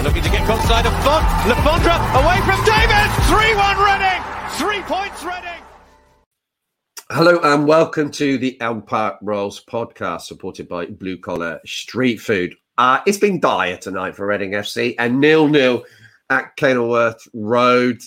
[0.00, 1.48] Le Fondre looking to get onside of Font.
[1.48, 3.10] Le Fondre away from Davis.
[3.28, 4.22] 3-1 Reading.
[4.56, 5.62] Three points Reading.
[7.10, 12.54] Hello and welcome to the Elm Park Rolls podcast, supported by Blue Collar Street Food.
[12.78, 15.84] Uh, it's been dire tonight for Reading FC and nil nil
[16.30, 18.00] at Kenilworth Road.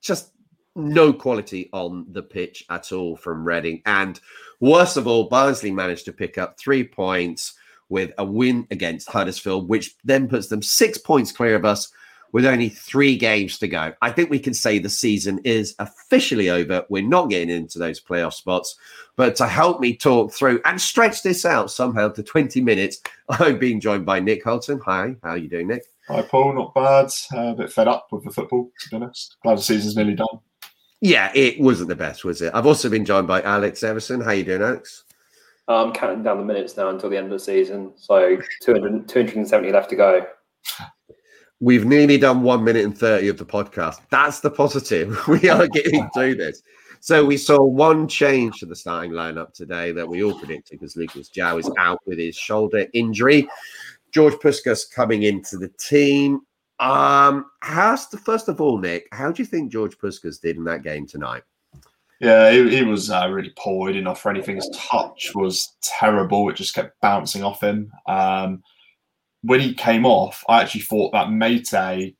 [0.00, 0.32] Just
[0.74, 3.82] no quality on the pitch at all from Reading.
[3.84, 4.18] And
[4.60, 7.55] worst of all, Barnsley managed to pick up three points
[7.88, 11.92] with a win against Huddersfield, which then puts them six points clear of us
[12.32, 13.92] with only three games to go.
[14.02, 16.84] I think we can say the season is officially over.
[16.90, 18.76] We're not getting into those playoff spots.
[19.16, 23.58] But to help me talk through and stretch this out somehow to 20 minutes, I'm
[23.58, 24.80] being joined by Nick Holton.
[24.84, 25.84] Hi, how are you doing, Nick?
[26.08, 26.54] Hi, Paul.
[26.54, 27.10] Not bad.
[27.34, 29.36] Uh, a bit fed up with the football, to be honest.
[29.42, 30.40] Glad the season's nearly done.
[31.00, 32.52] Yeah, it wasn't the best, was it?
[32.54, 34.20] I've also been joined by Alex Everson.
[34.20, 35.04] How are you doing, Alex?
[35.68, 37.92] I'm counting down the minutes now until the end of the season.
[37.96, 40.26] So 200, 270 left to go.
[41.58, 43.96] We've nearly done one minute and 30 of the podcast.
[44.10, 45.18] That's the positive.
[45.28, 46.62] We are getting through this.
[47.00, 50.96] So we saw one change to the starting lineup today that we all predicted because
[50.96, 53.48] Lucas João is out with his shoulder injury.
[54.12, 56.40] George Puscas coming into the team.
[56.78, 59.08] Um, how's the first of all, Nick?
[59.12, 61.42] How do you think George Puscas did in that game tonight?
[62.20, 63.88] Yeah, he, he was uh, really poor.
[63.88, 64.56] He didn't offer anything.
[64.56, 66.48] His touch was terrible.
[66.48, 67.90] It just kept bouncing off him.
[68.08, 68.62] Um,
[69.42, 72.14] when he came off, I actually thought that Meite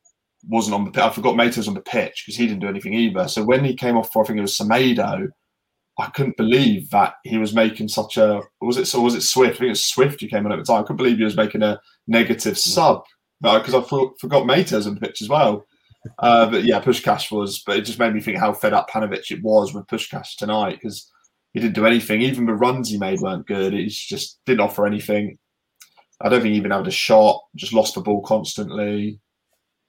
[0.49, 0.91] wasn't on the.
[0.91, 1.03] Pitch.
[1.03, 3.27] I forgot Meite was on the pitch because he didn't do anything either.
[3.29, 5.29] So when he came off for I think it was Semedo,
[5.99, 8.43] I couldn't believe that he was making such a.
[8.61, 9.01] Was it so?
[9.01, 9.55] Was it Swift?
[9.55, 10.81] I think it was Swift who came on at the time.
[10.81, 13.03] I couldn't believe he was making a negative sub
[13.41, 15.67] because I for, forgot Meite's on the pitch as well.
[16.19, 17.63] Uh, but yeah, Puscas was.
[17.67, 20.79] But it just made me think how fed up Paunovic it was with Puscas tonight
[20.81, 21.11] because
[21.53, 22.23] he didn't do anything.
[22.23, 23.73] Even the runs he made weren't good.
[23.73, 25.39] He just didn't offer anything.
[26.21, 27.43] I don't think he even had a shot.
[27.55, 29.21] Just lost the ball constantly.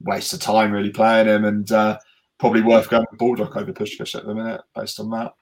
[0.01, 1.97] Waste of time really playing him, and uh,
[2.37, 5.33] probably worth going with Baldock over Puscas at the minute based on that.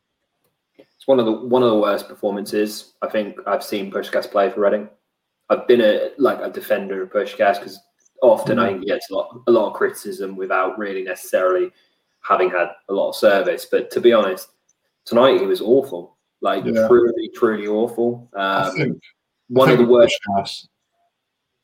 [0.78, 4.50] It's one of the one of the worst performances I think I've seen Puscas play
[4.50, 4.90] for Reading.
[5.50, 7.80] I've been a like a defender of Puscas because
[8.26, 11.72] often I think he gets a lot, a lot of criticism without really necessarily
[12.22, 13.66] having had a lot of service.
[13.70, 14.50] But to be honest,
[15.06, 16.18] tonight he was awful.
[16.42, 16.88] Like Yeah.
[16.88, 18.30] truly, truly awful.
[18.36, 19.04] Um, think
[19.48, 20.18] one of the worst.
[20.30, 20.68] Puscas,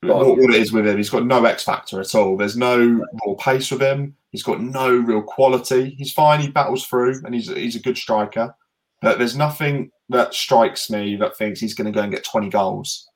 [0.04, 0.26] Go on.
[0.28, 2.36] what, what it is with him, he's got no X factor at all.
[2.36, 4.16] There's no real pace with him.
[4.30, 5.90] He's got no real quality.
[5.98, 6.40] He's fine.
[6.40, 8.54] He battles through, and he's he's a good striker.
[9.02, 12.48] But there's nothing that strikes me that thinks he's going to go and get 20
[12.48, 13.08] goals.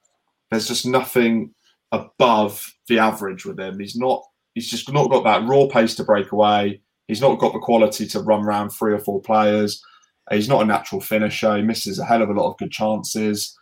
[0.50, 1.54] There's just nothing
[1.92, 3.78] above the average with him.
[3.78, 4.22] He's not.
[4.54, 6.80] He's just not got that raw pace to break away.
[7.08, 9.82] He's not got the quality to run around three or four players.
[10.30, 11.56] He's not a natural finisher.
[11.56, 13.56] He misses a hell of a lot of good chances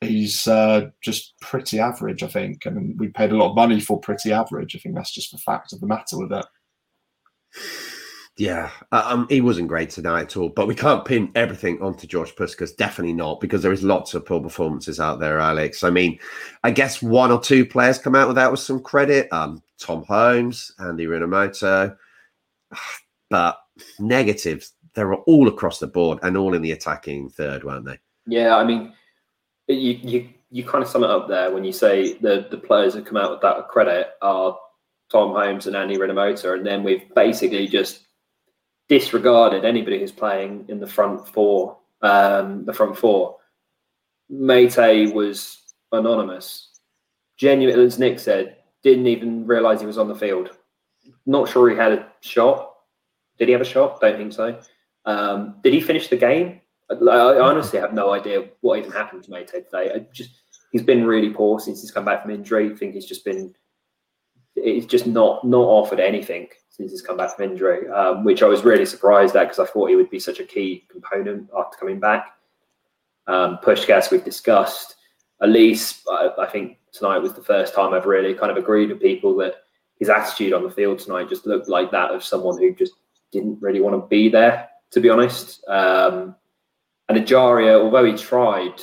[0.00, 2.66] he's uh, just pretty average, I think.
[2.66, 4.76] I mean, we paid a lot of money for pretty average.
[4.76, 6.46] I think that's just the fact of the matter with it.
[8.38, 10.50] Yeah, uh, um, he wasn't great tonight at all.
[10.50, 12.76] But we can't pin everything onto George Puscas.
[12.76, 15.82] Definitely not, because there is lots of poor performances out there, Alex.
[15.82, 16.18] I mean,
[16.62, 19.32] I guess one or two players come out with that with some credit.
[19.32, 21.96] Um, Tom Holmes, Andy Rinomhota,
[23.30, 23.58] but
[23.98, 24.72] negatives.
[24.94, 27.98] They were all across the board and all in the attacking third, weren't they?
[28.26, 28.92] Yeah, I mean,
[29.68, 32.94] you you you kind of sum it up there when you say the the players
[32.94, 34.58] that come out with that credit are
[35.10, 38.05] Tom Holmes and Andy Rinomhota, and then we've basically just
[38.88, 41.78] disregarded anybody who's playing in the front four.
[42.02, 43.36] Um, the front four.
[44.30, 46.70] Meite was anonymous.
[47.36, 50.50] Genuine, as Nick said, didn't even realise he was on the field.
[51.26, 52.72] Not sure he had a shot.
[53.38, 54.00] Did he have a shot?
[54.00, 54.58] Don't think so.
[55.04, 56.60] Um, did he finish the game?
[56.90, 59.92] I, I honestly have no idea what even happened to Meite today.
[59.94, 60.30] I just
[60.72, 62.72] he's been really poor since he's come back from injury.
[62.72, 63.54] I think he's just been
[64.62, 68.46] he's just not not offered anything since he's come back from injury, um, which I
[68.46, 71.78] was really surprised at because I thought he would be such a key component after
[71.78, 72.36] coming back.
[73.26, 74.96] Um, Puscas we've discussed.
[75.42, 79.00] Olise, I, I think tonight was the first time I've really kind of agreed with
[79.00, 79.54] people that
[79.98, 82.94] his attitude on the field tonight just looked like that of someone who just
[83.32, 85.66] didn't really want to be there, to be honest.
[85.68, 86.34] Um,
[87.08, 88.82] and Ejaria, although he tried,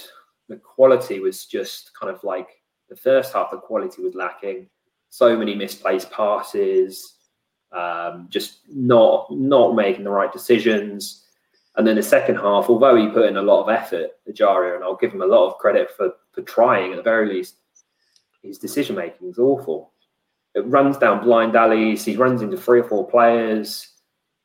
[0.49, 2.49] the quality was just kind of like
[2.89, 4.69] the first half, the quality was lacking.
[5.13, 7.17] So many misplaced passes,
[7.71, 11.25] um, just not not making the right decisions.
[11.75, 14.83] And then the second half, although he put in a lot of effort, Ejaria, and
[14.83, 17.57] I'll give him a lot of credit for for trying at the very least,
[18.41, 19.91] his decision making is awful.
[20.55, 22.03] It runs down blind alleys.
[22.03, 23.89] He runs into three or four players.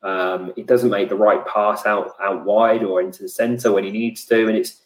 [0.02, 3.84] Um, he doesn't make the right pass out out wide or into the centre when
[3.84, 4.82] he needs to, and it's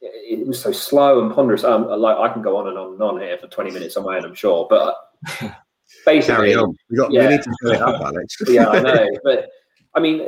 [0.00, 1.64] it was so slow and ponderous.
[1.64, 4.04] Um, like I can go on and on and on here for 20 minutes on
[4.04, 4.66] my own, I'm sure.
[4.70, 4.96] But
[6.06, 6.74] basically, Carry on.
[6.90, 7.28] We got Yeah.
[7.28, 8.36] we need to fill it up, Alex.
[8.48, 9.08] yeah, I know.
[9.24, 9.50] But
[9.94, 10.20] I mean,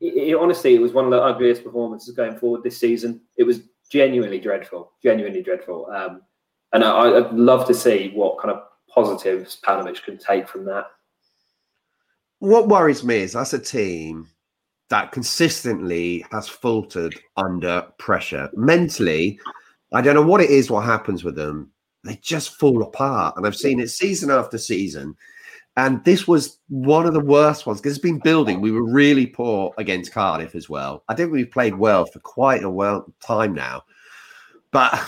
[0.00, 3.20] it, it, honestly, it was one of the ugliest performances going forward this season.
[3.36, 3.60] It was
[3.90, 5.86] genuinely dreadful, genuinely dreadful.
[5.90, 6.22] Um,
[6.72, 10.86] and I, I'd love to see what kind of positives Paunovic can take from that.
[12.40, 14.26] what worries me is that's a team
[14.88, 18.48] that consistently has faltered under pressure.
[18.54, 19.38] Mentally,
[19.92, 21.70] I don't know what it is, what happens with them.
[22.04, 23.36] They just fall apart.
[23.36, 25.16] And I've seen it season after season.
[25.76, 28.60] And this was one of the worst ones because it's been building.
[28.60, 31.04] We were really poor against Cardiff as well.
[31.08, 33.82] I think we've played well for quite a well time now.
[34.70, 34.98] But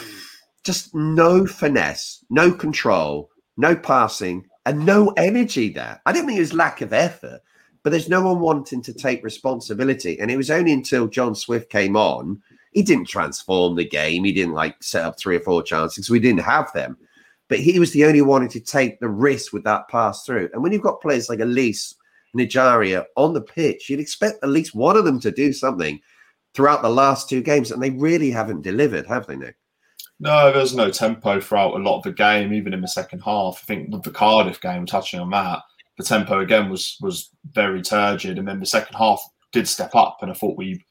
[0.64, 6.02] just no finesse, no control, no passing, and no energy there.
[6.04, 7.40] I don't think it was lack of effort,
[7.88, 10.20] but there's no one wanting to take responsibility.
[10.20, 12.42] And it was only until John Swift came on,
[12.72, 14.24] he didn't transform the game.
[14.24, 16.10] He didn't like set up three or four chances.
[16.10, 16.98] We didn't have them.
[17.48, 20.50] But he was the only one to take the risk with that pass through.
[20.52, 21.94] And when you've got players like Olise,
[22.36, 25.98] Nijaria on the pitch, you'd expect at least one of them to do something
[26.52, 27.70] throughout the last two games.
[27.70, 29.56] And they really haven't delivered, have they, Nick?
[30.20, 33.62] No, there's no tempo throughout a lot of the game, even in the second half.
[33.62, 35.62] I think with the Cardiff game, touching on that,
[35.98, 39.20] the tempo again was was very turgid, and then the second half
[39.52, 40.82] did step up, and I thought we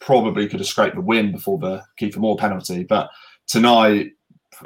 [0.00, 2.84] probably could have scraped the win before the Kieffer Moore penalty.
[2.84, 3.08] But
[3.46, 4.10] tonight,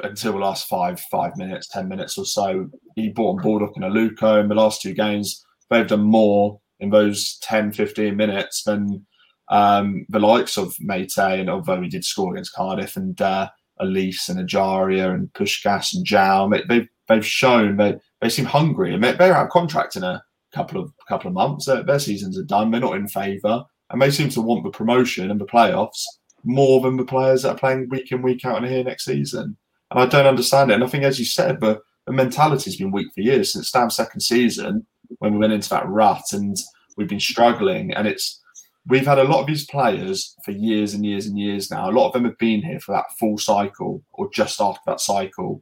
[0.03, 3.85] until the last five five minutes, ten minutes or so, he brought on Baldock and
[3.85, 5.45] Aluko in the last two games.
[5.69, 9.05] They've done more in those 10, 15 minutes than
[9.49, 13.49] um, the likes of Meite, and although he did score against Cardiff and uh,
[13.79, 18.93] Olise and Ejaria and Puscas and João, they, they've they've shown they they seem hungry
[18.93, 20.21] and they- they're out of contract in a
[20.53, 21.65] couple of couple of months.
[21.65, 22.71] Their, their seasons are done.
[22.71, 26.03] They're not in favour, and they seem to want the promotion and the playoffs
[26.43, 29.57] more than the players that are playing week in week out and here next season.
[29.91, 30.75] And I don't understand it.
[30.75, 33.95] And I think, as you said, the, the mentality's been weak for years since Stam's
[33.95, 34.87] second season
[35.19, 36.55] when we went into that rut and
[36.97, 37.93] we've been struggling.
[37.93, 38.41] And it's
[38.87, 41.89] we've had a lot of these players for years and years and years now.
[41.89, 44.99] A lot of them have been here for that full cycle or just after that
[45.01, 45.61] cycle,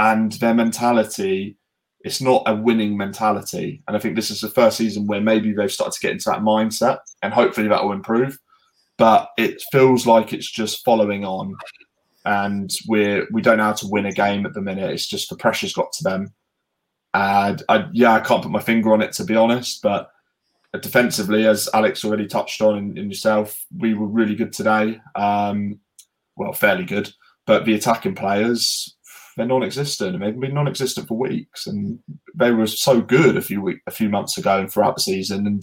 [0.00, 1.56] and their mentality.
[2.02, 5.52] It's not a winning mentality, and I think this is the first season where maybe
[5.52, 8.38] they've started to get into that mindset, and hopefully that will improve.
[8.96, 11.54] But it feels like it's just following on,
[12.24, 14.90] and we're we don't know how to win a game at the minute.
[14.90, 16.32] It's just the pressure's got to them,
[17.12, 20.10] and I yeah I can't put my finger on it to be honest, but
[20.80, 25.00] defensively, as Alex already touched on in, in yourself, we were really good today.
[25.16, 25.80] Um,
[26.36, 27.12] well, fairly good,
[27.44, 28.96] but the attacking players
[29.40, 30.14] they're non-existent.
[30.14, 31.98] and they've been non-existent for weeks, and
[32.34, 35.46] they were so good a few week, a few months ago and throughout the season.
[35.46, 35.62] And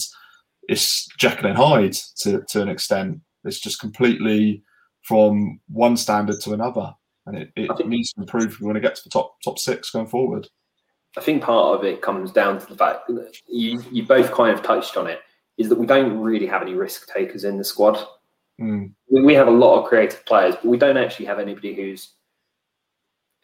[0.63, 3.19] it's Jekyll and Hyde to to an extent.
[3.43, 4.63] It's just completely
[5.03, 6.93] from one standard to another,
[7.27, 9.59] and it, it needs to improve if we want to get to the top top
[9.59, 10.47] six going forward.
[11.15, 14.53] I think part of it comes down to the fact that you, you both kind
[14.55, 15.19] of touched on it
[15.57, 17.97] is that we don't really have any risk takers in the squad.
[18.61, 18.93] Mm.
[19.09, 22.13] We have a lot of creative players, but we don't actually have anybody who's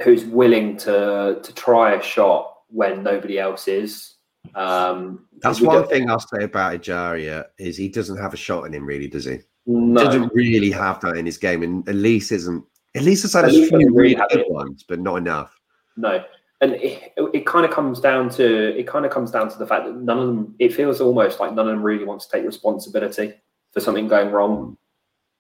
[0.03, 4.15] who's willing to to try a shot when nobody else is.
[4.55, 8.73] Um, That's one thing I'll say about Ejaria is he doesn't have a shot in
[8.73, 9.39] him, really, does he?
[9.65, 12.65] No, Doesn't really have that in his game, and Olise isn't.
[12.97, 15.57] Olise has had a few really good ones, but not enough.
[15.95, 16.23] no,
[16.61, 19.65] and it, it kind of comes down to it kind of comes down to the
[19.65, 20.55] fact that none of them.
[20.59, 23.33] It feels almost like none of them really want to take responsibility
[23.71, 24.77] for something going wrong.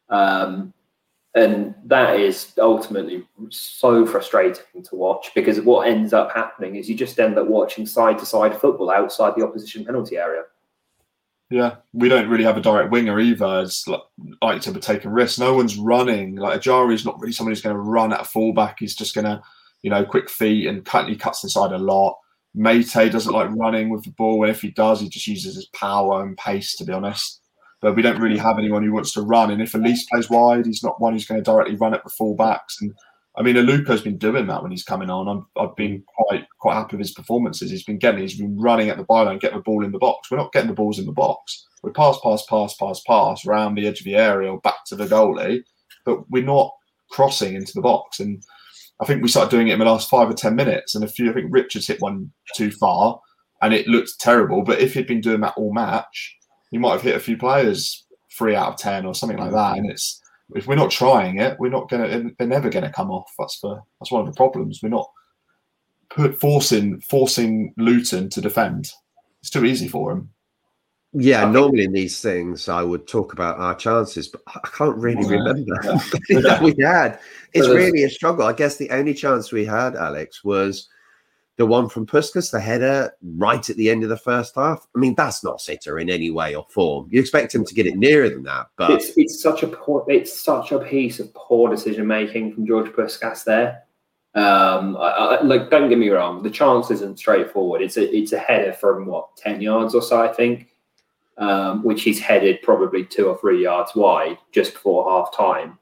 [0.09, 0.73] Um,
[1.35, 6.95] and that is ultimately so frustrating to watch because what ends up happening is you
[6.95, 10.43] just end up watching side to side football outside the opposition penalty area.
[11.49, 13.61] Yeah, we don't really have a direct winger either.
[13.61, 15.39] It's like, to be taking risks.
[15.39, 16.35] No one's running.
[16.35, 18.79] Like Ajari is not really somebody who's going to run at a fullback.
[18.79, 19.41] He's just going to,
[19.81, 21.09] you know, quick feet and cut.
[21.09, 22.17] He cuts inside a lot.
[22.55, 26.21] Meite doesn't like running with the ball, if he does, he just uses his power
[26.21, 26.75] and pace.
[26.75, 27.41] To be honest,
[27.83, 29.51] but we don't really have anyone who wants to run.
[29.51, 32.09] And if Olise plays wide, he's not one who's going to directly run at the
[32.09, 32.81] fullbacks.
[32.81, 32.93] And
[33.35, 35.27] I mean, Aluko's been doing that when he's coming on.
[35.27, 37.69] I'm, I've been quite quite happy with his performances.
[37.69, 40.31] He's been getting, he's been running at the byline, getting the ball in the box.
[40.31, 41.67] We're not getting the balls in the box.
[41.83, 44.95] We pass, pass, pass, pass, pass around the edge of the area or back to
[44.95, 45.63] the goalie,
[46.05, 46.71] but we're not
[47.11, 48.21] crossing into the box.
[48.21, 48.41] And
[49.01, 50.95] I think we started doing it in the last five or ten minutes.
[50.95, 53.19] And a few, I think Richards hit one too far,
[53.61, 54.63] and it looked terrible.
[54.63, 56.37] But if he'd been doing that all match,
[56.73, 58.03] he might have hit a few players
[58.35, 59.77] three out of ten or something like that.
[59.77, 60.19] And it's
[60.55, 62.31] if we're not trying it, we're not gonna.
[62.37, 63.31] They're never gonna come off.
[63.37, 64.79] That's the that's one of the problems.
[64.81, 65.09] We're not
[66.09, 68.91] put forcing forcing Luton to defend.
[69.41, 70.29] It's too easy for him.
[71.15, 75.21] Yeah, normally in these things, I would talk about our chances, but I can't really
[75.21, 75.43] yeah.
[75.43, 76.39] remember yeah.
[76.39, 77.19] that we had.
[77.53, 78.47] It's really a struggle.
[78.47, 80.89] I guess the only chance we had, Alex, was
[81.57, 84.87] the one from Puscas, the header right at the end of the first half.
[84.95, 87.07] I mean, that's not Sitter in any way or form.
[87.11, 90.03] You expect him to get it nearer than that, but it's, it's such a poor,
[90.07, 93.83] it's such a piece of poor decision making from George Puscas there.
[94.35, 97.83] Um, I, I, like, don't get me wrong, the chance isn't straightforward.
[97.83, 100.69] It's a it's a header from what ten yards or so, I think,
[101.37, 105.77] um, which he's headed probably two or three yards wide just before half time.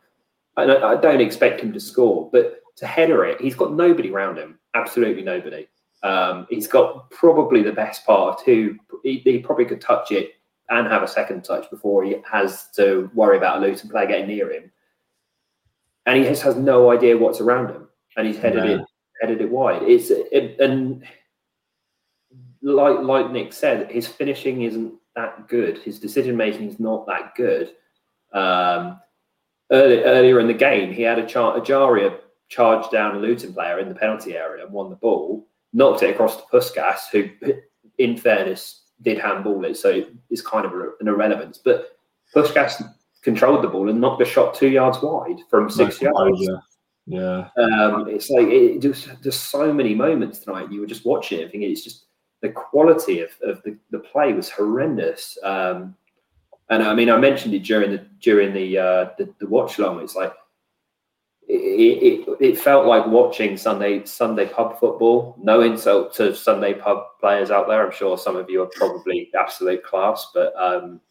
[0.57, 4.37] I, I don't expect him to score, but to header it, he's got nobody around
[4.37, 5.67] him absolutely nobody.
[6.03, 8.77] Um, he's got probably the best part of two.
[9.03, 10.31] He, he, probably could touch it
[10.69, 14.27] and have a second touch before he has to worry about a Luton player getting
[14.27, 14.71] near him.
[16.07, 17.87] And he just has no idea what's around him,
[18.17, 18.81] and he's headed it
[19.21, 19.83] headed it wide.
[19.83, 21.03] It's it, and
[22.61, 25.77] like like Nick said, his finishing isn't that good.
[25.77, 27.73] His decision making is not that good.
[28.33, 28.99] Um,
[29.71, 31.63] early, earlier in the game, he had a chart.
[31.63, 32.17] Ejaria
[32.51, 36.09] charged down a Luton player in the penalty area and won the ball, knocked it
[36.09, 37.29] across to Puscas, who,
[37.97, 41.57] in fairness, did handball it, so it's kind of an irrelevance.
[41.57, 41.97] But
[42.35, 42.83] Puscas
[43.23, 46.39] controlled the ball and knocked the shot two yards wide from six yards.
[46.39, 46.57] Yeah.
[47.07, 47.47] Yeah.
[47.57, 50.71] Um, it's like it, just there's so many moments tonight.
[50.71, 52.05] You were just watching it, thinking it's just
[52.41, 55.37] the quality of, of the, the play was horrendous.
[55.43, 55.95] Um,
[56.69, 59.99] and I mean, I mentioned it during the during the uh, the, the watch long.
[59.99, 60.31] It's like
[61.53, 65.35] it, it, felt like watching Sunday Sunday pub football.
[65.37, 67.85] No insult to Sunday pub players out there.
[67.85, 71.01] I'm sure some of you are probably absolute class, but um,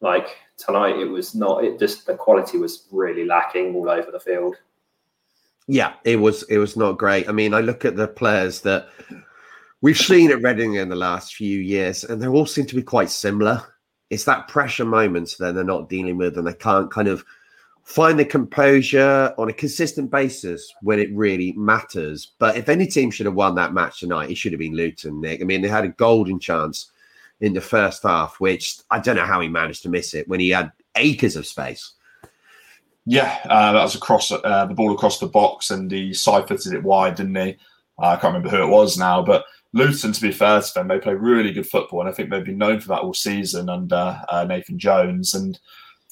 [0.00, 1.64] like tonight, it was not.
[1.64, 4.56] It just the quality was really lacking all over the field.
[5.66, 6.44] Yeah, it was.
[6.44, 7.28] It was not great.
[7.28, 8.88] I mean, I look at the players that
[9.80, 12.82] we've seen at Reading in the last few years, and they all seem to be
[12.82, 13.62] quite similar.
[14.08, 17.24] It's that pressure moments that they're not dealing with, and they can't kind of
[17.90, 22.34] find the composure on a consistent basis when it really matters.
[22.38, 25.20] But if any team should have won that match tonight, it should have been Luton,
[25.20, 25.40] Nick.
[25.40, 26.92] I mean, they had a golden chance
[27.40, 30.38] in the first half, which I don't know how he managed to miss it when
[30.38, 31.94] he had acres of space.
[33.06, 36.82] Yeah, uh, that was across uh, the ball across the box, and he side it
[36.84, 37.56] wide, didn't he?
[38.00, 40.86] Uh, I can't remember who it was now, but Luton, to be fair to them,
[40.86, 43.68] they play really good football, and I think they've been known for that all season
[43.68, 45.34] under uh, Nathan Jones.
[45.34, 45.58] And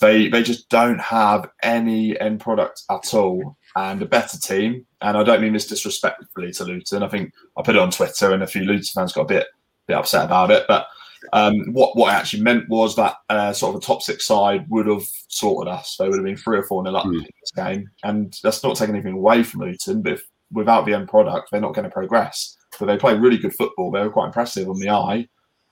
[0.00, 3.56] they they just don't have any end product at all.
[3.76, 7.02] And a better team, and I don't mean this disrespectfully to Luton.
[7.02, 9.46] I think I put it on Twitter, and a few Luton fans got a bit
[9.86, 10.64] bit upset about it.
[10.66, 10.86] But
[11.32, 14.66] um, what what I actually meant was that uh, sort of a top six side
[14.68, 15.96] would have sorted us.
[15.96, 17.14] They would have been three or four nil up mm.
[17.14, 20.02] in this game, and that's not taking anything away from Luton.
[20.02, 22.56] But if, without the end product, they're not going to progress.
[22.78, 23.90] But they play really good football.
[23.90, 25.28] They were quite impressive on the eye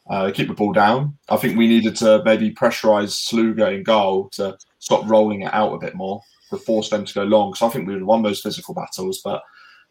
[0.08, 1.16] uh, keep the ball down.
[1.28, 5.74] I think we needed to maybe pressurise Sluga in goal to stop rolling it out
[5.74, 6.20] a bit more
[6.50, 7.50] to force them to go long.
[7.50, 9.20] Because I think we would have won those physical battles.
[9.24, 9.42] But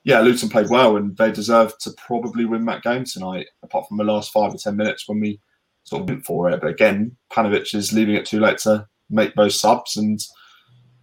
[0.04, 3.98] yeah, Luton played well and they deserved to probably win that game tonight, apart from
[3.98, 5.40] the last five or 10 minutes when we
[5.84, 6.62] sort of went for it.
[6.62, 9.98] But again, Paunovic is leaving it too late to make those subs.
[9.98, 10.20] And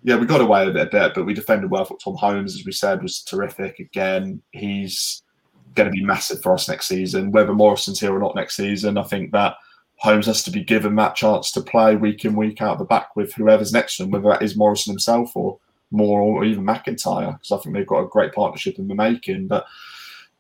[0.03, 1.85] yeah, we got away with it a bit, but we defended well.
[1.85, 3.79] For Tom Holmes, as we said, was terrific.
[3.79, 5.22] Again, he's
[5.75, 7.31] going to be massive for us next season.
[7.31, 9.57] Whether Morrison's here or not next season, I think that
[9.97, 13.15] Holmes has to be given that chance to play week in, week out the back
[13.15, 15.59] with whoever's next to him, whether that is Morrison himself or
[15.93, 19.47] more or even McIntyre, because I think they've got a great partnership in the making.
[19.47, 19.65] But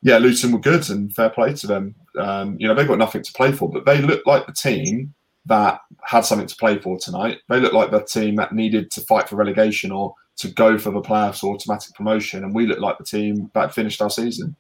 [0.03, 1.95] yeah, Luton were good and fair play to them.
[2.19, 5.15] Um, you know, they've got nothing to play for, but they look like the team
[5.47, 7.39] that had something to play for tonight.
[7.49, 10.91] They look like the team that needed to fight for relegation or to go for
[10.91, 12.43] the playoffs or automatic promotion.
[12.43, 14.57] And we look like the team that finished our season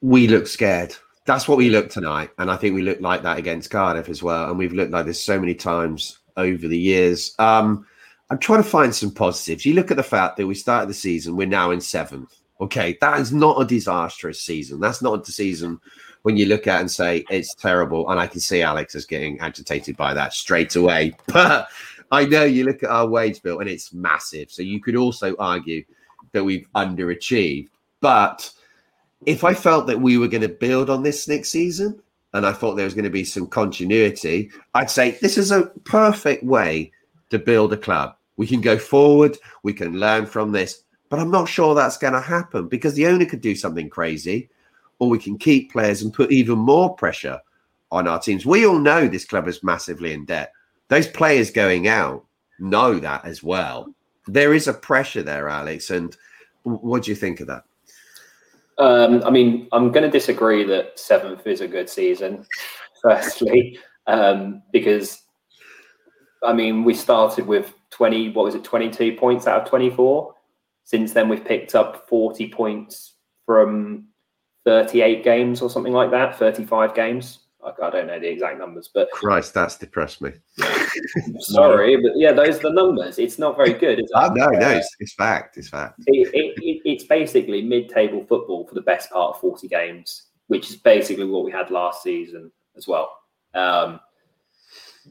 [0.00, 0.94] we look scared.
[1.26, 4.22] That's what we look tonight, and I think we look like that against Cardiff as
[4.22, 4.48] well.
[4.48, 7.34] And we've looked like this so many times over the years.
[7.38, 7.86] Um,
[8.30, 9.66] I'm trying to find some positives.
[9.66, 12.40] You look at the fact that we started the season, we're now in seventh.
[12.60, 14.80] Okay, that is not a disastrous season.
[14.80, 15.80] That's not a season
[16.22, 18.10] when you look at and say it's terrible.
[18.10, 21.14] And I can see Alex is getting agitated by that straight away.
[21.26, 21.68] But
[22.12, 24.50] I know you look at our wage bill and it's massive.
[24.50, 25.84] So you could also argue
[26.32, 27.68] that we've underachieved.
[28.00, 28.50] But
[29.26, 32.00] if I felt that we were going to build on this next season
[32.32, 35.66] and I thought there was going to be some continuity, I'd say this is a
[35.84, 36.92] perfect way
[37.30, 38.16] to build a club.
[38.36, 42.14] We can go forward, we can learn from this, but I'm not sure that's going
[42.14, 44.48] to happen because the owner could do something crazy,
[44.98, 47.40] or we can keep players and put even more pressure
[47.90, 48.46] on our teams.
[48.46, 50.52] We all know this club is massively in debt.
[50.88, 52.24] Those players going out
[52.58, 53.92] know that as well.
[54.26, 55.90] There is a pressure there, Alex.
[55.90, 56.16] And
[56.62, 57.64] what do you think of that?
[58.80, 62.46] Um, I mean, I'm going to disagree that seventh is a good season.
[63.02, 65.22] Firstly, um, because
[66.42, 68.30] I mean we started with twenty.
[68.30, 68.64] What was it?
[68.64, 70.34] Twenty two points out of twenty four.
[70.84, 73.14] Since then, we've picked up forty points
[73.46, 74.08] from
[74.66, 76.38] thirty eight games or something like that.
[76.38, 77.38] Thirty five games.
[77.64, 80.32] I, I don't know the exact numbers, but Christ, that's depressed me.
[81.40, 83.18] sorry, but yeah, those are the numbers.
[83.18, 83.98] It's not very good.
[83.98, 84.10] Is it?
[84.14, 85.56] Oh, no, no, it's, it's fact.
[85.56, 86.00] It's fact.
[86.06, 90.70] it, it, it, it's basically mid-table football for the best part of 40 games, which
[90.70, 93.16] is basically what we had last season as well.
[93.54, 94.00] Um,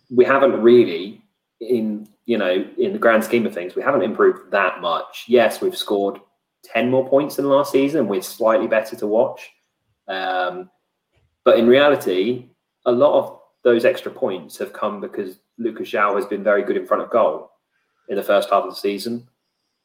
[0.10, 1.22] we haven't really,
[1.60, 5.26] in you know, in the grand scheme of things, we haven't improved that much.
[5.28, 6.20] Yes, we've scored
[6.64, 8.08] 10 more points than last season.
[8.08, 9.50] We're slightly better to watch.
[10.08, 10.70] Um,
[11.50, 12.46] but in reality,
[12.86, 16.78] a lot of those extra points have come because Lucas João has been very good
[16.78, 17.50] in front of goal
[18.08, 19.28] in the first half of the season.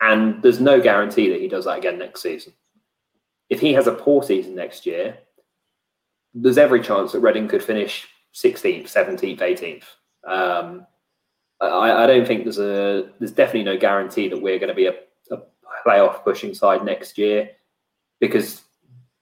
[0.02, 2.52] And there's no guarantee that he does that again next season.
[3.48, 5.16] If he has a poor season next year,
[6.34, 9.84] there's every chance that Reading could finish 16th, 17th, 18th.
[10.30, 10.86] Um,
[11.62, 14.84] I, I, don't think there's a there's definitely no guarantee that we're going to be
[14.84, 14.96] a,
[15.30, 15.38] a
[15.86, 17.52] playoff pushing side next year
[18.20, 18.60] because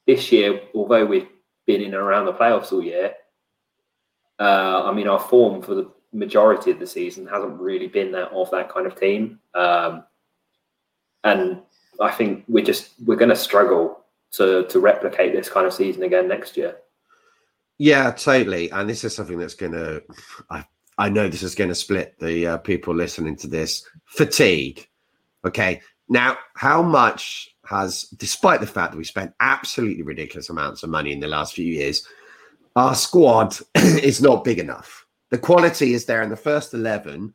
[0.08, 1.28] this year, although we've
[1.66, 3.14] been in and around the playoffs all year,
[4.38, 8.30] uh, I mean our form for the majority of the season hasn't really been that
[8.32, 10.04] of that kind of team, um,
[11.24, 11.60] and
[12.00, 16.02] I think we're just we're going to struggle to to replicate this kind of season
[16.02, 16.76] again next year.
[17.78, 18.70] Yeah, totally.
[18.70, 20.04] And this is something that's going to,
[20.50, 20.64] I,
[20.98, 24.86] I know this is going to split the uh, people listening to this fatigue.
[25.44, 25.80] Okay.
[26.08, 31.12] Now, how much has, despite the fact that we spent absolutely ridiculous amounts of money
[31.12, 32.06] in the last few years,
[32.76, 35.06] our squad is not big enough.
[35.30, 37.34] The quality is there in the first 11,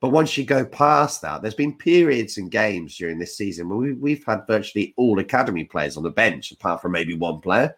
[0.00, 3.78] but once you go past that, there's been periods and games during this season where
[3.78, 7.76] we, we've had virtually all academy players on the bench, apart from maybe one player.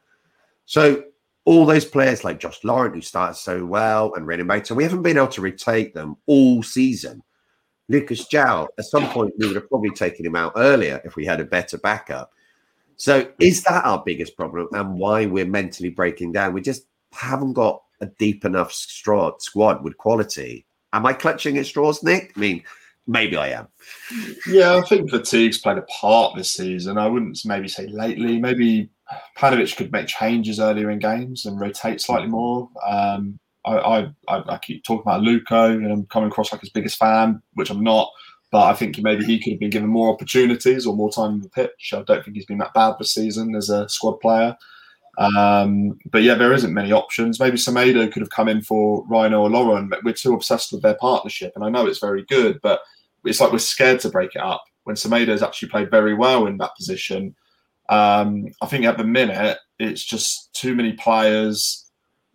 [0.66, 1.04] So
[1.44, 5.16] all those players like Josh Laurent, who started so well, and Renato, we haven't been
[5.16, 7.22] able to retake them all season.
[7.90, 11.26] Lucas João, at some point, we would have probably taken him out earlier if we
[11.26, 12.32] had a better backup.
[12.96, 16.52] So, is that our biggest problem and why we're mentally breaking down?
[16.52, 20.66] We just haven't got a deep enough squad with quality.
[20.92, 22.32] Am I clutching at straws, Nick?
[22.36, 22.62] I mean,
[23.08, 23.66] maybe I am.
[24.46, 26.96] Yeah, I think fatigue's played a part this season.
[26.96, 28.38] I wouldn't maybe say lately.
[28.38, 28.88] Maybe
[29.36, 32.68] Paunovic could make changes earlier in games and rotate slightly more.
[32.86, 36.96] Um, I, I, I keep talking about Luco and I'm coming across like his biggest
[36.96, 38.10] fan, which I'm not.
[38.50, 41.40] But I think maybe he could have been given more opportunities or more time on
[41.40, 41.92] the pitch.
[41.94, 44.56] I don't think he's been that bad this season as a squad player.
[45.18, 47.38] Um, but yeah, there isn't many options.
[47.38, 49.90] Maybe Semedo could have come in for Rhino or Laurent.
[49.90, 52.80] But we're too obsessed with their partnership, and I know it's very good, but
[53.24, 54.64] it's like we're scared to break it up.
[54.84, 57.36] When Semedo's actually played very well in that position,
[57.90, 61.89] um, I think at the minute it's just too many players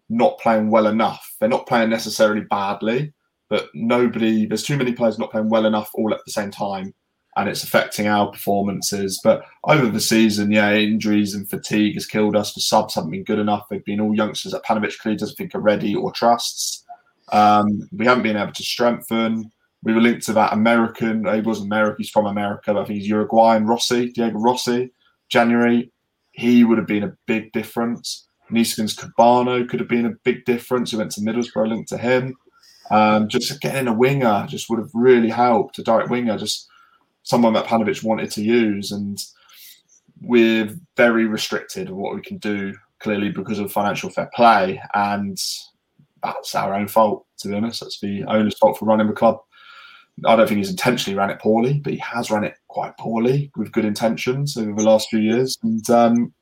[0.09, 1.35] not playing well enough.
[1.39, 3.13] They're not playing necessarily badly,
[3.49, 4.45] but nobody.
[4.45, 6.93] There's too many players not playing well enough all at the same time,
[7.37, 9.19] and it's affecting our performances.
[9.23, 12.53] But over the season, yeah, injuries and fatigue has killed us.
[12.53, 13.67] The subs haven't been good enough.
[13.69, 16.83] They've been all youngsters that Paunovic clearly doesn't think are ready or trusts.
[17.31, 19.51] Um, we haven't been able to strengthen.
[19.83, 21.25] We were linked to that American.
[21.33, 21.97] He was American.
[21.99, 23.67] He's from America, but I think he's Uruguayan.
[23.67, 24.91] Rossi, Diego Rossi
[25.29, 25.91] January,
[26.31, 28.24] he would have been a big difference.
[28.51, 30.91] Neeskens Kebano could have been a big difference.
[30.91, 32.35] He went to Middlesbrough, linked to him.
[32.91, 35.79] Um, just getting a winger just would have really helped.
[35.79, 36.67] A direct winger, just
[37.23, 38.91] someone that Paunovic wanted to use.
[38.91, 39.19] And
[40.21, 44.81] we're very restricted of what we can do, clearly because of financial fair play.
[44.93, 45.41] And
[46.23, 47.81] that's our own fault, to be honest.
[47.81, 49.39] That's the owner's fault for running the club
[50.23, 53.51] I don't think he's intentionally ran it poorly, but he has run it quite poorly
[53.57, 55.57] with good intentions over the last few years.
[55.61, 56.33] And um,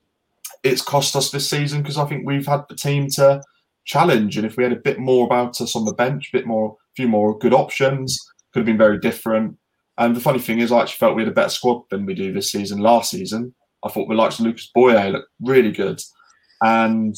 [0.64, 3.42] it's cost us this season because I think we've had the team to
[3.86, 4.38] challenge.
[4.38, 6.72] And if we had a bit more about us on the bench, a bit more,
[6.72, 8.20] a few more good options,
[8.54, 9.58] could have been very different.
[9.98, 12.16] And the funny thing is, I actually felt we had a better squad than we
[12.16, 12.80] do this season.
[12.80, 13.54] Last season,
[13.84, 16.02] I thought the likes of Lucas Boyé looked really good.
[16.64, 17.16] And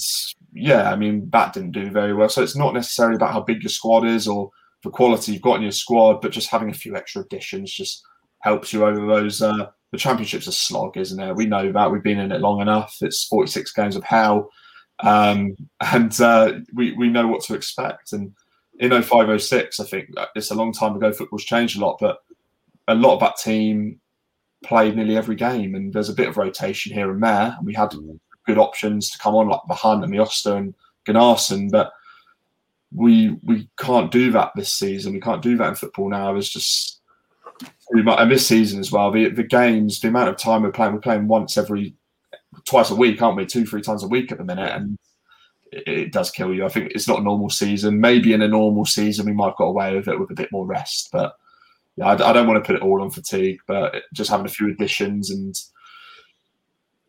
[0.54, 2.30] yeah, I mean, that didn't do very well.
[2.30, 4.50] So it's not necessarily about how big your squad is or
[4.84, 8.02] the quality you've got in your squad, but just having a few extra additions just
[8.42, 9.42] helps you over those.
[9.42, 11.36] Uh, the championship's a slog, isn't it?
[11.38, 11.90] We know that.
[11.90, 12.98] We've been in it long enough.
[13.00, 14.50] It's 46 games of hell.
[15.00, 18.12] Um, and uh, we, we know what to expect.
[18.12, 18.34] And
[18.80, 21.14] in 0506, I think it's a long time ago.
[21.14, 22.18] Football's changed a lot, but
[22.90, 24.02] a lot of that team
[24.66, 27.56] played nearly every game, and there's a bit of rotation here and there.
[27.58, 27.96] And we had
[28.46, 30.76] good options to come on, like the and the Oster and
[31.08, 31.94] Gunnarsson, but
[32.94, 35.14] we we can't do that this season.
[35.14, 36.36] We can't do that in football now.
[36.36, 37.02] It's just
[37.90, 39.12] and this season as well.
[39.12, 41.96] The the games, the amount of time we're playing, we're playing once every
[42.66, 43.46] twice a week, aren't we?
[43.46, 44.98] Two, three times a week at the minute, and
[45.72, 46.66] it, it, does kill you.
[46.66, 48.00] I think it's not a normal season.
[48.00, 50.52] Maybe in a normal season we might have got away with it with a bit
[50.52, 51.36] more rest, but
[51.96, 54.50] yeah, I, I don't want to put it all on fatigue, but just having a
[54.50, 55.56] few additions and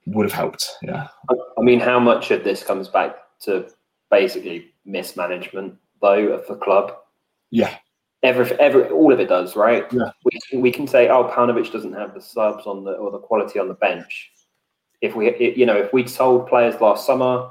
[0.06, 0.70] would have helped.
[0.82, 1.08] Yeah.
[1.58, 3.68] I mean, how much of this comes back to
[4.10, 6.96] basically mismanagement though of the club?
[7.50, 7.76] Yeah.
[8.22, 9.86] Every, every, all of it does, right?
[9.92, 10.10] Yeah.
[10.24, 13.58] We, we can say, oh, Paunovic doesn't have the subs on the or the quality
[13.58, 14.32] on the bench.
[15.00, 17.50] If we, you know, if we'd sold players last summer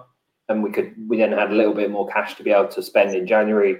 [0.49, 2.81] and we could, we then had a little bit more cash to be able to
[2.81, 3.79] spend in January,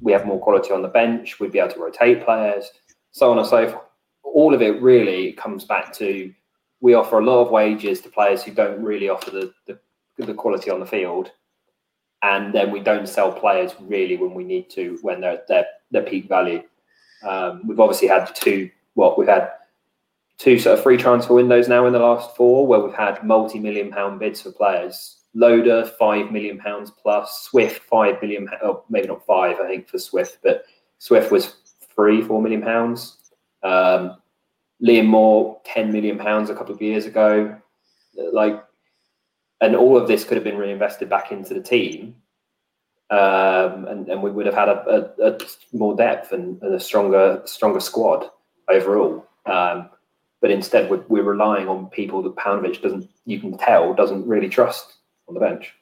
[0.00, 1.40] we have more quality on the bench.
[1.40, 2.70] We'd be able to rotate players,
[3.12, 3.82] so on and so forth.
[4.22, 6.32] All of it really comes back to
[6.80, 9.78] we offer a lot of wages to players who don't really offer the, the,
[10.18, 11.30] the quality on the field,
[12.22, 15.48] and then we don't sell players really when we need to when they're at
[15.96, 16.62] their, peak value.
[17.26, 18.70] Um, we've obviously had two.
[18.94, 19.50] Well, we've had
[20.38, 23.90] two sort of free transfer windows now in the last four, where we've had multi-million
[23.90, 25.18] pound bids for players.
[25.34, 29.98] Loader five million pounds plus, Swift five million, oh, maybe not five, I think for
[29.98, 30.64] Swift, but
[30.98, 31.56] Swift was
[31.94, 33.32] three, four million pounds.
[33.62, 34.16] Um,
[34.82, 37.56] Liam Moore, 10 million pounds a couple of years ago.
[38.32, 38.62] Like,
[39.60, 42.16] and all of this could have been reinvested back into the team.
[43.08, 45.38] Um, and, and we would have had a, a, a
[45.72, 48.30] more depth and, and, a stronger stronger squad
[48.68, 49.24] overall.
[49.46, 49.90] Um,
[50.40, 54.48] but instead, we're, we're relying on people that Paunovic doesn't, you can tell, doesn't really
[54.48, 54.94] trust
[55.28, 55.72] on the bench.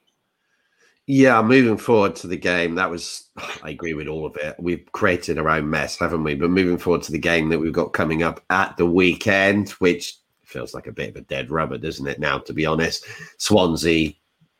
[1.07, 3.29] Yeah, moving forward to the game, that was,
[3.63, 4.57] I agree with all of it.
[4.59, 6.35] We've created our own mess, haven't we?
[6.35, 10.19] But moving forward to the game that we've got coming up at the weekend, which
[10.45, 12.21] feels like a bit of a dead rubber, doesn't it?
[12.21, 13.05] Now, to be honest,
[13.37, 14.15] Swansea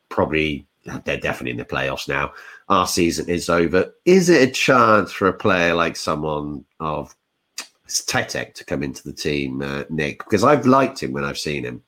[0.09, 0.67] probably,
[1.03, 2.33] they're definitely in the playoffs now.
[2.69, 3.93] Our season is over.
[4.05, 7.15] Is it a chance for a player like someone of
[7.87, 10.19] Tetek to come into the team, uh, Nick?
[10.19, 11.81] Because I've liked him when I've seen him.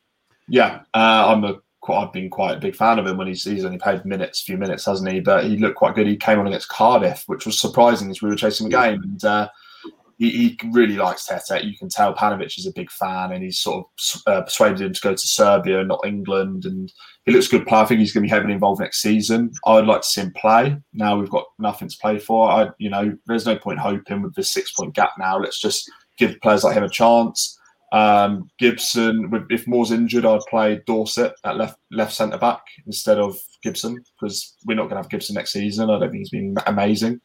[0.47, 3.63] Yeah, uh, I'm a I've been quite a big fan of him when he's, he's
[3.63, 5.21] only played minutes, few minutes, hasn't he?
[5.21, 6.07] But he looked quite good.
[6.07, 9.01] He came on against Cardiff, which was surprising as we were chasing the game.
[9.01, 9.49] And uh,
[10.17, 11.63] he, he, really likes Tete.
[11.63, 14.93] You can tell Paunovic is a big fan and he's sort of uh, persuaded him
[14.93, 16.65] to go to Serbia, not England.
[16.65, 16.91] And
[17.25, 17.83] he looks good player.
[17.83, 19.51] I think he's going to be heavily involved next season.
[19.65, 20.75] I'd like to see him play.
[20.93, 22.49] Now we've got nothing to play for.
[22.49, 25.37] I, you know, there's no point hoping with this six point gap now.
[25.37, 27.57] Let's just give players like him a chance.
[27.91, 33.37] Um, Gibson, if Moore's injured, I'd play Dorsett at left left centre back instead of
[33.63, 35.89] Gibson because we're not going to have Gibson next season.
[35.89, 37.21] I don't think he's been amazing.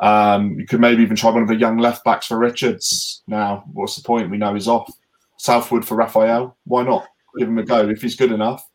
[0.00, 3.22] Um, you could maybe even try one of the young left backs for Richards.
[3.26, 4.30] Now, what's the point?
[4.30, 4.90] We know he's off.
[5.36, 6.56] Southwood for Rafael.
[6.64, 7.06] Why not?
[7.36, 7.88] Give him a go.
[7.88, 8.68] If he's good enough,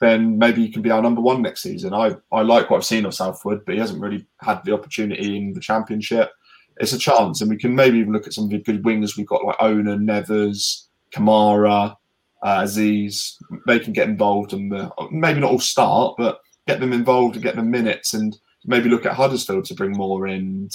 [0.00, 1.94] then maybe he can be our number one next season.
[1.94, 5.36] I, I like what I've seen of Southwood, but he hasn't really had the opportunity
[5.36, 6.32] in the championship
[6.78, 9.16] it's a chance, and we can maybe even look at some of the good wingers
[9.16, 11.96] we've got, like Ona, Nevers, Kamara,
[12.42, 13.38] uh, Aziz.
[13.66, 14.70] They can get involved, and
[15.10, 19.06] maybe not all start, but get them involved and get them minutes, and maybe look
[19.06, 20.68] at Huddersfield to bring more in.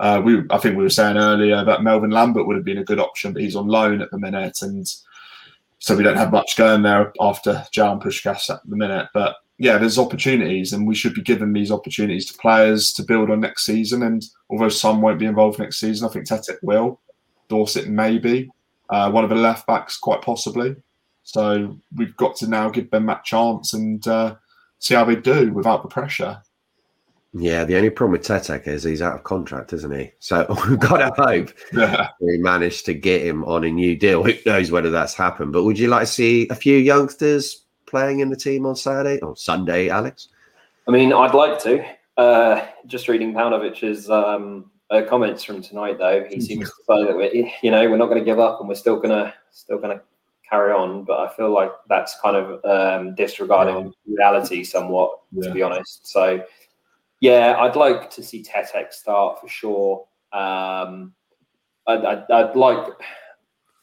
[0.00, 2.84] Uh, we, I think we were saying earlier that Melvin Lambert would have been a
[2.84, 4.86] good option, but he's on loan at the minute, and
[5.80, 9.08] so we don't have much going there after Jan Puscas at the minute.
[9.14, 13.30] But yeah, there's opportunities, and we should be giving these opportunities to players to build
[13.30, 14.02] on next season.
[14.02, 17.00] And although some won't be involved next season, I think Tetek will.
[17.48, 18.50] Dorsett maybe.
[18.90, 20.76] Uh, one of the left backs, quite possibly.
[21.24, 24.36] So we've got to now give them that chance and uh,
[24.78, 26.40] see how they do without the pressure.
[27.34, 30.12] Yeah, the only problem with Tetek is he's out of contract, isn't he?
[30.18, 32.08] So we've got to hope yeah.
[32.20, 34.24] we managed to get him on a new deal.
[34.24, 35.52] Who knows whether that's happened?
[35.52, 39.20] But would you like to see a few youngsters playing in the team on Saturday
[39.20, 40.28] or Sunday, Alex?
[40.86, 41.84] I mean, I'd like to.
[42.16, 47.14] Uh, just reading Paunovic's um, uh, comments from tonight, though, he seems to say that
[47.14, 47.30] we're,
[47.62, 49.96] you know, we're not going to give up and we're still going to still going
[49.96, 50.02] to
[50.48, 51.04] carry on.
[51.04, 54.16] But I feel like that's kind of um, disregarding yeah.
[54.16, 55.48] reality somewhat, yeah.
[55.48, 56.08] to be honest.
[56.08, 56.42] So,
[57.20, 60.06] yeah, I'd like to see Tetek start for sure.
[60.32, 61.14] Um,
[61.86, 62.86] I'd, I'd, I'd like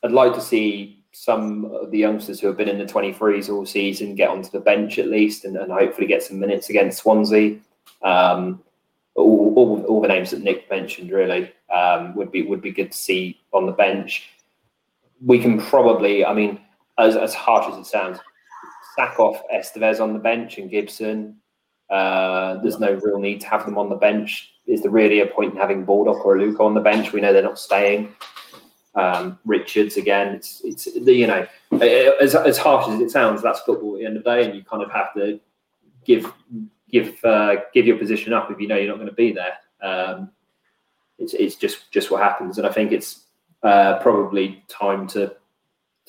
[0.03, 3.65] I'd like to see some of the youngsters who have been in the 23s all
[3.65, 7.57] season get onto the bench at least and, and hopefully get some minutes against Swansea.
[8.03, 8.61] Um,
[9.15, 12.91] all, all, all, the names that Nick mentioned really um, would be would be good
[12.91, 14.29] to see on the bench.
[15.25, 16.59] We can probably, I mean,
[16.97, 18.19] as, as harsh as it sounds,
[18.95, 21.37] sack off Esteves on the bench and Gibson.
[21.89, 24.53] Uh, there's no real need to have them on the bench.
[24.65, 27.13] Is there really a point in having Baldock or Luca on the bench?
[27.13, 28.15] We know they're not staying
[28.95, 30.35] um, Richards again.
[30.35, 34.17] It's it's you know as as harsh as it sounds, that's football at the end
[34.17, 35.39] of the day, and you kind of have to
[36.05, 36.31] give
[36.89, 39.57] give uh, give your position up if you know you're not going to be there.
[39.81, 40.31] Um,
[41.19, 43.25] it's it's just just what happens, and I think it's
[43.63, 45.35] uh, probably time to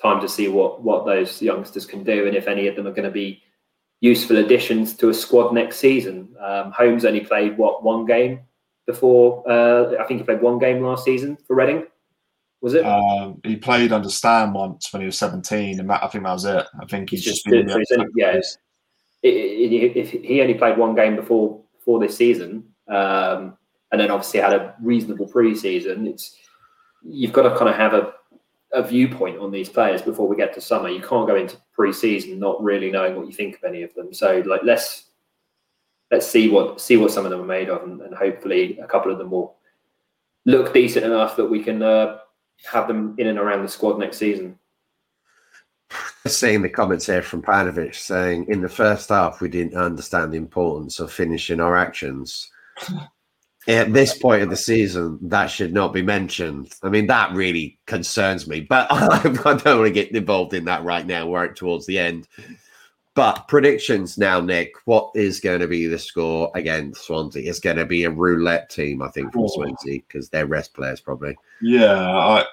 [0.00, 2.92] time to see what what those youngsters can do, and if any of them are
[2.92, 3.42] going to be
[4.00, 6.34] useful additions to a squad next season.
[6.40, 8.40] Um, Holmes only played what one game
[8.86, 9.42] before.
[9.50, 11.86] Uh, I think he played one game last season for Reading.
[12.60, 12.84] Was it?
[12.84, 16.32] Um, he played under Stam once when he was 17, and that, I think that
[16.32, 16.64] was it.
[16.80, 17.68] I think he's just, Just been.
[17.68, 18.40] so he's only- yeah.
[19.24, 23.56] I- I- if he only played one game before before this season, um,
[23.92, 26.06] and then obviously had a reasonable pre-season.
[26.06, 26.36] It's
[27.02, 28.12] you've got to kind of have a,
[28.72, 30.88] a viewpoint on these players before we get to summer.
[30.88, 34.12] You can't go into pre-season not really knowing what you think of any of them.
[34.12, 35.04] So like let's
[36.10, 38.86] let's see what see what some of them are made of, and, and hopefully a
[38.86, 39.56] couple of them will
[40.44, 42.18] look decent enough that we can uh,
[42.64, 44.58] have them in and around the squad next season.
[46.26, 50.38] Seeing the comments here from Paunovic saying in the first half we didn't understand the
[50.38, 52.50] importance of finishing our actions.
[53.68, 56.72] At this point of the season, that should not be mentioned.
[56.84, 60.84] I mean, that really concerns me, but I, don't want to get involved in that
[60.84, 61.26] right now.
[61.26, 62.28] We're towards the end.
[63.16, 64.74] But predictions now, Nick.
[64.84, 67.48] What is going to be the score against Swansea?
[67.48, 69.48] It's going to be a roulette team, I think, from Oh.
[69.48, 71.34] Swansea because they're rest players probably.
[71.62, 72.44] Yeah, I,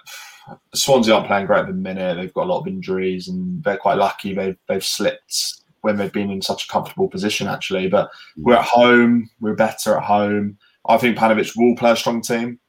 [0.73, 2.15] Swansea aren't playing great at the minute.
[2.15, 4.33] They've got a lot of injuries, and they're quite lucky.
[4.33, 7.89] They've they've slipped when they've been in such a comfortable position, actually.
[7.89, 9.29] But we're at home.
[9.41, 10.57] We're better at home.
[10.87, 12.59] I think Paunovic will play a strong team.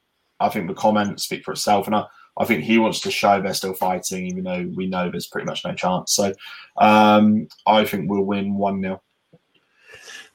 [0.40, 2.05] I think the comments speak for itself, and I,
[2.38, 5.46] I think he wants to show they're still fighting, even though we know there's pretty
[5.46, 6.12] much no chance.
[6.14, 6.33] So
[6.79, 9.00] um, I think we'll win one 0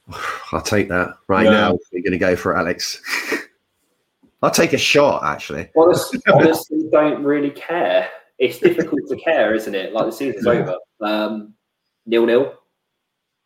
[0.51, 1.51] I'll take that right Yeah.
[1.51, 1.79] now.
[1.91, 3.01] We're going to go for Alex.
[4.41, 5.69] I'll take a shot, actually.
[5.77, 8.09] Honestly, honestly, don't really care.
[8.37, 9.91] It's difficult to care, isn't it?
[9.91, 10.51] Like the season's Yeah.
[10.53, 10.75] over.
[11.01, 11.53] Um,
[12.05, 12.53] nil nil.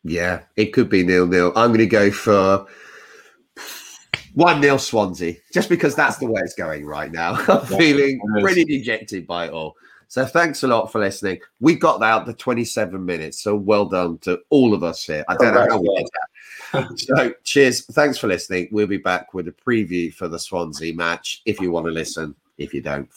[0.04, 1.52] Yeah, it could be nil nil.
[1.56, 2.66] I'm going to go for
[4.34, 7.34] one nil Swansea, just because that's the way it's going right now.
[7.48, 9.76] I'm feeling pretty dejected by it all.
[10.08, 11.40] So thanks a lot for listening.
[11.60, 15.24] We got out the 27 minutes, so well done to all of us here.
[15.28, 16.98] I don't know how we did that.
[16.98, 17.84] So cheers.
[17.86, 18.68] Thanks for listening.
[18.70, 22.34] We'll be back with a preview for the Swansea match if you want to listen.
[22.58, 23.08] If you don't,